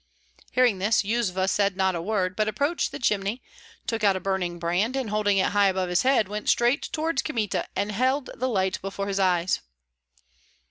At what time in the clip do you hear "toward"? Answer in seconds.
6.91-7.23